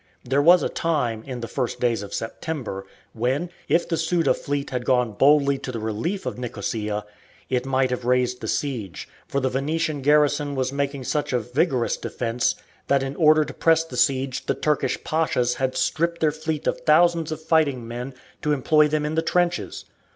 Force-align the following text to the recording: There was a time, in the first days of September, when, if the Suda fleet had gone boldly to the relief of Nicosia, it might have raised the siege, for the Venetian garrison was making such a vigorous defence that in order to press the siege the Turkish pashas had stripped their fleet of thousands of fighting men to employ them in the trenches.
There 0.23 0.41
was 0.41 0.63
a 0.63 0.67
time, 0.67 1.21
in 1.27 1.41
the 1.41 1.47
first 1.47 1.79
days 1.79 2.01
of 2.01 2.11
September, 2.11 2.87
when, 3.13 3.51
if 3.69 3.87
the 3.87 3.97
Suda 3.97 4.33
fleet 4.33 4.71
had 4.71 4.83
gone 4.83 5.11
boldly 5.11 5.59
to 5.59 5.71
the 5.71 5.79
relief 5.79 6.25
of 6.25 6.39
Nicosia, 6.39 7.05
it 7.51 7.67
might 7.67 7.91
have 7.91 8.03
raised 8.03 8.41
the 8.41 8.47
siege, 8.47 9.07
for 9.27 9.39
the 9.39 9.47
Venetian 9.49 10.01
garrison 10.01 10.55
was 10.55 10.73
making 10.73 11.03
such 11.03 11.33
a 11.33 11.39
vigorous 11.39 11.97
defence 11.97 12.55
that 12.87 13.03
in 13.03 13.15
order 13.15 13.45
to 13.45 13.53
press 13.53 13.83
the 13.83 13.95
siege 13.95 14.47
the 14.47 14.55
Turkish 14.55 15.03
pashas 15.03 15.57
had 15.61 15.77
stripped 15.77 16.19
their 16.19 16.31
fleet 16.31 16.65
of 16.65 16.81
thousands 16.81 17.31
of 17.31 17.39
fighting 17.39 17.87
men 17.87 18.15
to 18.41 18.53
employ 18.53 18.87
them 18.87 19.05
in 19.05 19.13
the 19.13 19.21
trenches. 19.21 19.85